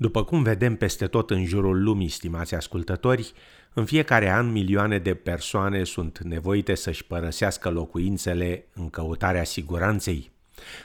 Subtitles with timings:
[0.00, 3.32] După cum vedem peste tot în jurul lumii, stimați ascultători,
[3.72, 10.30] în fiecare an milioane de persoane sunt nevoite să-și părăsească locuințele în căutarea siguranței.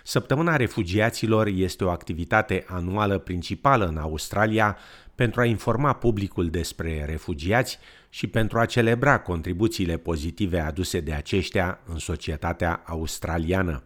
[0.04, 4.78] Săptămâna refugiaților este o activitate anuală principală în Australia
[5.16, 7.80] pentru a informa publicul despre refugiați
[8.10, 13.84] și pentru a celebra contribuțiile pozitive aduse de aceștia în societatea australiană.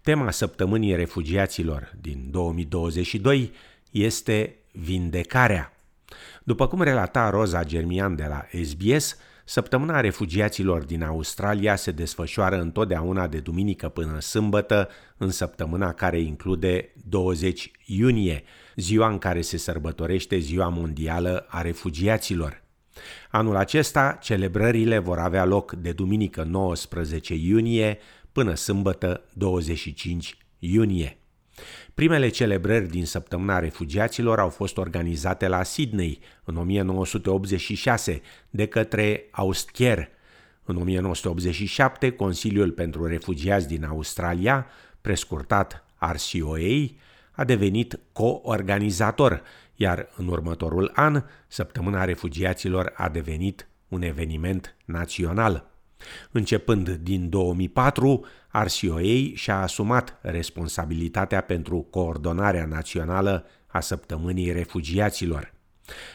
[0.00, 3.52] Tema săptămânii refugiaților din 2022
[3.90, 5.72] este vindecarea.
[6.44, 13.26] După cum relata Roza Germian de la SBS, săptămâna refugiaților din Australia se desfășoară întotdeauna
[13.26, 18.42] de duminică până sâmbătă, în săptămâna care include 20 iunie,
[18.76, 22.62] ziua în care se sărbătorește Ziua Mondială a Refugiaților.
[23.30, 27.98] Anul acesta, celebrările vor avea loc de duminică 19 iunie
[28.32, 31.18] până sâmbătă 25 iunie.
[31.94, 40.08] Primele celebrări din săptămâna refugiaților au fost organizate la Sydney în 1986 de către Austcher.
[40.64, 44.66] În 1987, Consiliul pentru Refugiați din Australia,
[45.00, 46.86] prescurtat RCOA,
[47.32, 49.42] a devenit co-organizator,
[49.74, 55.77] iar în următorul an, Săptămâna Refugiaților a devenit un eveniment național.
[56.30, 65.54] Începând din 2004, RCOA și-a asumat responsabilitatea pentru coordonarea națională a săptămânii refugiaților.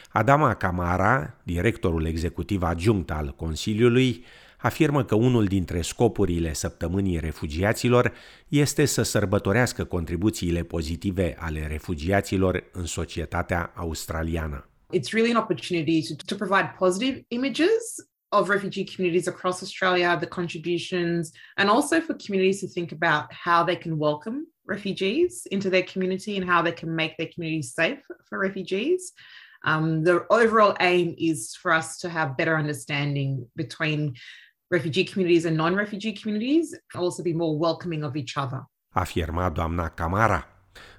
[0.08, 4.24] Adama Camara, directorul executiv adjunct al Consiliului,
[4.58, 8.12] afirmă că unul dintre scopurile săptămânii refugiaților
[8.48, 14.68] este să sărbătorească contribuțiile pozitive ale refugiaților în societatea australiană.
[14.96, 17.94] It's really an opportunity to, to provide positive images
[18.34, 23.62] of refugee communities across Australia, the contributions, and also for communities to think about how
[23.64, 28.00] they can welcome refugees into their community and how they can make their communities safe
[28.28, 29.12] for refugees.
[29.66, 34.14] Um, the overall aim is for us to have better understanding between
[34.70, 38.60] refugee communities and non-refugee communities, also be more welcoming of each other.
[38.94, 40.48] Afirma doamna Camara.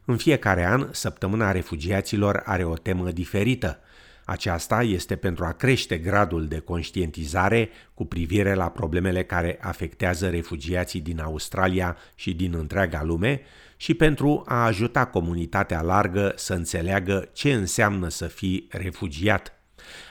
[0.06, 3.79] În fiecare an, săptămâna refugiaților are o temă diferită.
[4.25, 11.02] Aceasta este pentru a crește gradul de conștientizare cu privire la problemele care afectează refugiații
[11.02, 13.41] din Australia și din întreaga lume
[13.78, 19.53] și pentru a ajuta comunitatea largă să înțeleagă ce înseamnă să fii refugiat.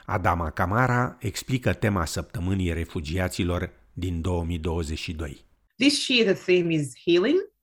[0.07, 5.45] Adama Camara explică tema săptămânii refugiaților din 2022.
[5.77, 7.54] This year the theme is healing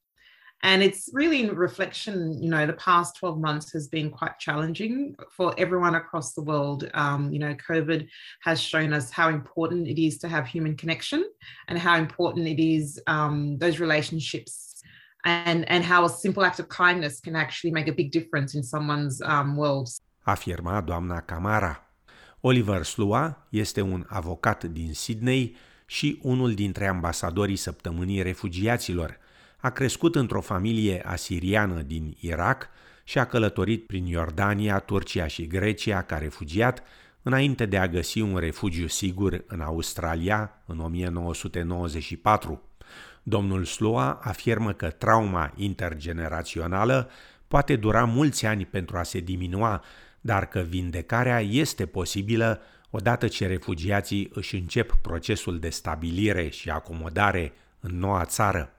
[0.64, 5.16] And it's really in reflection, you know, the past 12 months has been quite challenging
[5.32, 6.90] for everyone across the world.
[6.94, 8.08] Um, you know, COVID
[8.42, 11.26] has shown us how important it is to have human connection
[11.68, 14.84] and how important it is um, those relationships
[15.26, 18.62] and, and how a simple act of kindness can actually make a big difference in
[18.62, 19.90] someone's um, world.
[20.28, 21.84] Afirma doamna Camara.
[22.42, 25.56] Oliver Slua este un avocat din Sydney
[25.86, 29.18] și unul dintre ambasadorii săptămânii refugiaților–
[29.62, 32.70] a crescut într-o familie asiriană din Irak
[33.04, 36.84] și a călătorit prin Iordania, Turcia și Grecia ca refugiat,
[37.22, 42.62] înainte de a găsi un refugiu sigur în Australia în 1994.
[43.24, 47.10] Domnul Sloa afirmă că trauma intergenerațională
[47.48, 49.84] poate dura mulți ani pentru a se diminua,
[50.22, 57.54] dar că vindecarea este posibilă odată ce refugiații își încep procesul de stabilire și acomodare
[57.80, 58.74] în noua țară.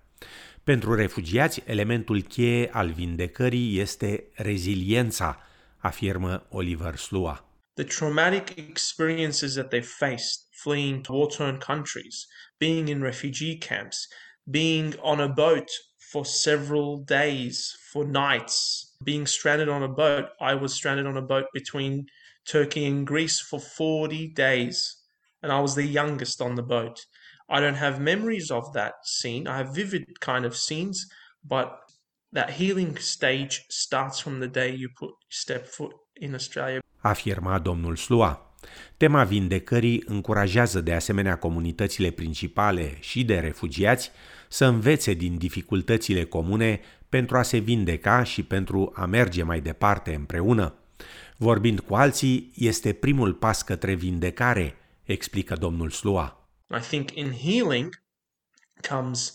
[0.64, 5.40] Pentru refugiați, elementul cheie al vindecării este reziliența,
[5.78, 7.44] afirmă Oliver Slua.
[7.74, 12.26] The traumatic experiences that they faced fleeing to war-torn countries,
[12.58, 14.08] being in refugee camps,
[14.44, 15.68] being on a boat
[16.10, 18.56] for several days, for nights,
[19.04, 20.24] being stranded on a boat.
[20.40, 22.06] I was stranded on a boat between
[22.44, 24.96] Turkey and Greece for 40 days,
[25.42, 27.06] and I was the youngest on the boat.
[27.54, 29.46] I don't have memories of that scene.
[29.46, 31.06] I have vivid kind of scenes,
[31.40, 31.68] but
[32.32, 36.78] that healing stage starts from the day you put step foot in Australia.
[36.96, 38.54] Afirma domnul Slua.
[38.96, 44.10] Tema vindecării încurajează de asemenea comunitățile principale și de refugiați
[44.48, 50.14] să învețe din dificultățile comune pentru a se vindeca și pentru a merge mai departe
[50.14, 50.74] împreună.
[51.36, 54.74] Vorbind cu alții este primul pas către vindecare,
[55.04, 56.41] explică domnul Slua.
[56.72, 57.92] I think in healing
[58.82, 59.32] comes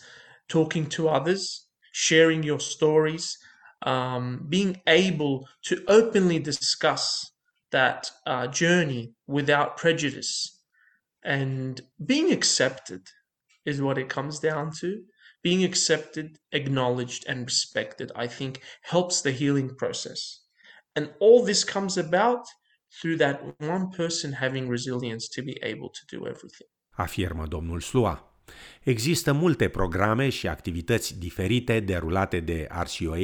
[0.48, 3.38] talking to others, sharing your stories,
[3.84, 7.32] um, being able to openly discuss
[7.72, 10.62] that uh, journey without prejudice,
[11.24, 13.08] and being accepted
[13.66, 15.04] is what it comes down to.
[15.44, 20.42] Being accepted, acknowledged, and respected, I think, helps the healing process.
[20.96, 22.46] And all this comes about
[23.02, 26.68] through that one person having resilience to be able to do everything.
[26.98, 28.32] Afirmă domnul Slua.
[28.84, 33.18] Există multe programe și activități diferite derulate de RCOA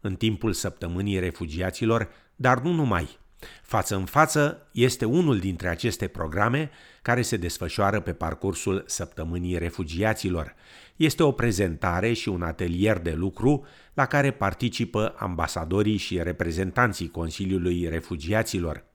[0.00, 3.18] în timpul săptămânii refugiaților, dar nu numai.
[3.62, 6.70] Față în față este unul dintre aceste programe
[7.02, 10.54] care se desfășoară pe parcursul săptămânii refugiaților.
[10.96, 17.88] Este o prezentare și un atelier de lucru la care participă ambasadorii și reprezentanții Consiliului
[17.88, 18.89] Refugiaților.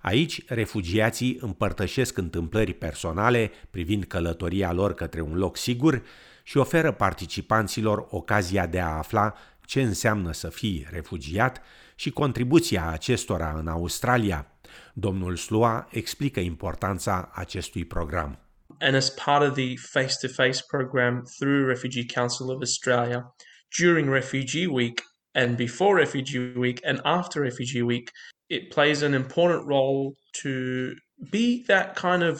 [0.00, 6.02] Aici, refugiații împărtășesc întâmplări personale privind călătoria lor către un loc sigur
[6.42, 9.34] și oferă participanților ocazia de a afla
[9.66, 11.62] ce înseamnă să fii refugiat
[11.94, 14.46] și contribuția acestora în Australia.
[14.94, 18.38] Domnul Slua explică importanța acestui program.
[18.80, 23.34] And as part of the face-to-face program through Refugee Council of Australia,
[23.78, 28.10] during Refugee Week and before Refugee Week and after Refugee Week,
[28.56, 30.94] it plays an important role to
[31.30, 32.34] be that kind of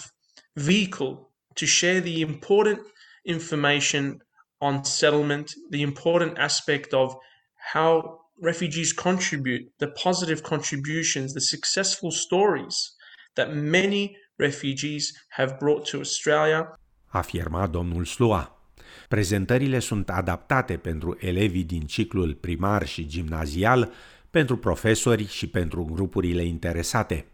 [0.57, 1.15] vehicle
[1.55, 2.81] to share the important
[3.25, 4.05] information
[4.61, 7.17] on settlement, the important aspect of
[7.73, 12.77] how refugees contribute, the positive contributions, the successful stories
[13.37, 15.05] that many refugees
[15.39, 16.61] have brought to Australia.
[17.07, 18.57] Afirma domnul Slua.
[19.09, 23.93] Prezentările sunt adaptate pentru elevii din ciclul primar și gimnazial,
[24.33, 27.27] pentru profesori și pentru grupurile interesate.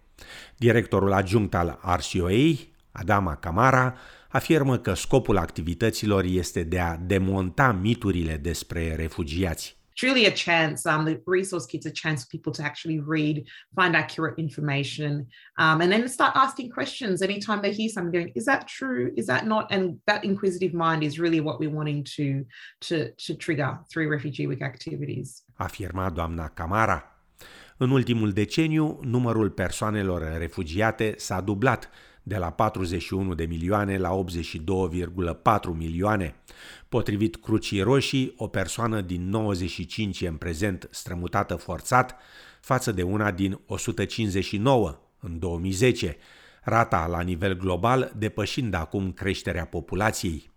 [0.56, 2.55] Directorul adjunct al RCOA,
[2.93, 3.95] Adama Camara,
[4.29, 9.77] afirmă că scopul activităților este de a demonta miturile despre refugiați.
[10.03, 10.87] Really a chance.
[10.87, 15.27] Um, the resource kit's a chance for people to actually read, find accurate information,
[15.59, 18.12] um, and then start asking questions anytime they hear something.
[18.12, 19.12] Going, is that true?
[19.17, 19.65] Is that not?
[19.71, 22.45] And that inquisitive mind is really what we're wanting to
[22.81, 22.97] to
[23.27, 25.45] to trigger through Refugee Week activities.
[25.56, 27.12] Afirma doamna Camara.
[27.77, 31.89] În ultimul deceniu, numărul persoanelor refugiate s-a dublat
[32.28, 36.34] de la 41 de milioane la 82,4 milioane.
[36.88, 42.16] Potrivit Crucii Roșii, o persoană din 95 e în prezent strămutată forțat
[42.60, 46.16] față de una din 159 în 2010,
[46.62, 50.50] rata la nivel global depășind acum creșterea populației.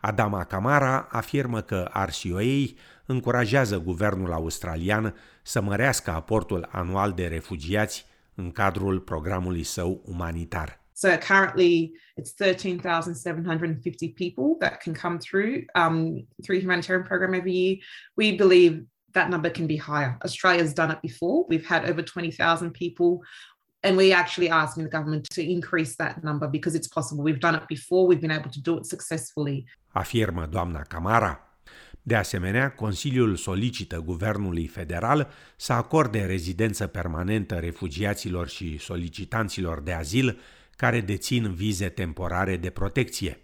[0.00, 2.74] Adama Camara afirmă că RCOA
[3.06, 10.79] încurajează guvernul australian să mărească aportul anual de refugiați în cadrul programului său umanitar.
[11.00, 17.76] So currently, it's 13,750 people that can come through um, through humanitarian program every year.
[18.18, 20.18] We believe that number can be higher.
[20.22, 21.46] Australia's done it before.
[21.48, 23.22] We've had over 20,000 people,
[23.82, 27.24] and we're actually asking the government to increase that number because it's possible.
[27.24, 28.06] We've done it before.
[28.06, 29.64] We've been able to do it successfully.
[29.92, 31.40] Afirmă doamna Camara.
[32.02, 40.40] De asemenea, Consiliul solicită Guvernului Federal să acorde rezidență permanentă refugiaților și solicitanților de azil
[40.80, 43.38] care dețin vize temporare de protecție.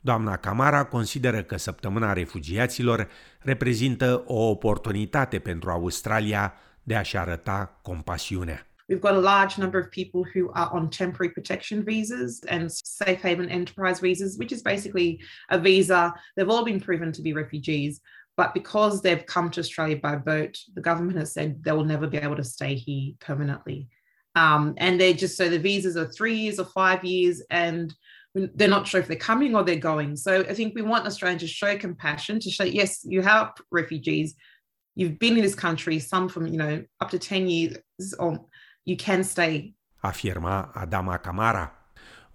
[0.00, 3.08] Doamna Camara consideră că săptămâna refugiaților
[3.40, 8.66] reprezintă o oportunitate pentru Australia de a-și arăta compasiunea.
[8.88, 13.20] We've got a large number of people who are on temporary protection visas and safe
[13.28, 15.18] haven enterprise visas, which is basically
[15.48, 16.14] a visa.
[16.34, 18.00] They've all been proven to be refugees,
[18.36, 22.06] but because they've come to Australia by boat, the government has said they will never
[22.06, 23.88] be able to stay here permanently.
[24.36, 27.92] Um, and they're just so the visas are three years or five years, and
[28.34, 30.14] they're not sure if they're coming or they're going.
[30.14, 34.34] So I think we want Australians to show compassion, to show, yes, you have refugees,
[34.94, 37.78] you've been in this country, some from, you know, up to 10 years,
[38.18, 38.44] or
[38.84, 39.74] you can stay.
[40.04, 41.72] Afirma Adama Camara.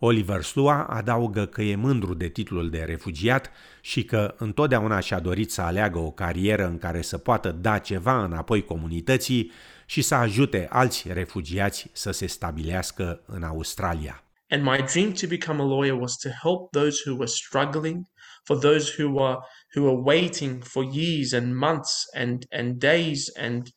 [0.03, 5.51] Oliver Slua adaugă că e mândru de titlul de refugiat și că întotdeauna și-a dorit
[5.51, 9.51] să aleagă o carieră în care să poată da ceva înapoi comunității
[9.91, 14.23] și să ajute alți refugiați să se stabilească în Australia.
[14.49, 18.05] And my dream to become a lawyer was to help those who were struggling,
[18.43, 19.37] for those who were
[19.75, 23.67] who were waiting for years and months and and days and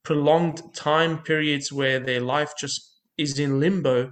[0.00, 2.80] prolonged time periods where their life just
[3.16, 4.10] is in limbo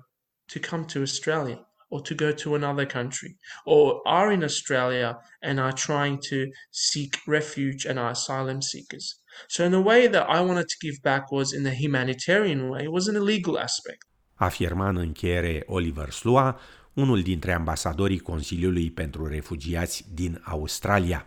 [0.53, 1.59] to come to Australia
[1.91, 6.37] or to go to another country or are in Australia and are trying to
[6.71, 9.21] seek refuge and are asylum seekers.
[9.49, 12.89] So, in the way that I wanted to give back was in the humanitarian way,
[12.89, 14.05] was in a legal aspect.
[14.35, 16.61] Afirma în încheiere Oliver Slua,
[16.93, 21.27] unul dintre ambasadorii Consiliului pentru Refugiați din Australia.